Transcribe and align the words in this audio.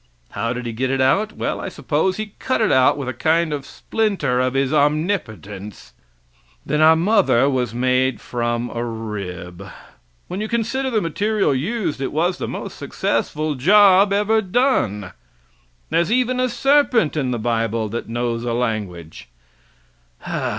How 0.31 0.51
did 0.51 0.65
He 0.65 0.71
get 0.73 0.89
it 0.89 0.99
out? 0.99 1.33
Well, 1.33 1.61
I 1.61 1.69
suppose 1.69 2.17
He 2.17 2.33
cut 2.39 2.59
it 2.59 2.71
out 2.71 2.97
with 2.97 3.07
a 3.07 3.13
kind 3.13 3.53
of 3.53 3.61
a 3.61 3.65
splinter 3.65 4.39
of 4.39 4.55
His 4.55 4.73
omnipotence! 4.73 5.93
Then 6.65 6.81
our 6.81 6.95
mother 6.95 7.47
was 7.47 7.75
made 7.75 8.19
from 8.19 8.71
a 8.71 8.83
rib. 8.83 9.63
When 10.27 10.41
you 10.41 10.47
consider 10.47 10.89
the 10.89 11.01
material 11.01 11.53
used 11.53 12.01
it 12.01 12.11
was 12.11 12.39
the 12.39 12.47
most 12.47 12.79
successful 12.79 13.53
job 13.53 14.11
ever 14.11 14.41
done. 14.41 15.11
There's 15.91 16.11
even 16.11 16.39
a 16.39 16.49
serpent 16.49 17.15
in 17.15 17.29
the 17.29 17.37
bible 17.37 17.87
that 17.89 18.09
knows 18.09 18.43
a 18.43 18.53
language. 18.53 19.27